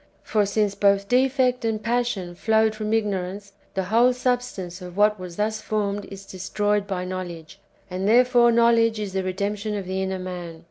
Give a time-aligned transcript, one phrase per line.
[0.23, 5.35] For since both defect and passion flowed from ignorance, the whole substance of what was
[5.35, 10.17] thus formed is destroyed by knowledge; and therefore knowledge is the redemption of the inner
[10.17, 10.59] man.